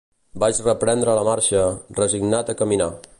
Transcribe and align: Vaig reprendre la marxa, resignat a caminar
Vaig 0.43 0.61
reprendre 0.67 1.15
la 1.19 1.27
marxa, 1.29 1.61
resignat 2.03 2.51
a 2.55 2.61
caminar 2.63 2.93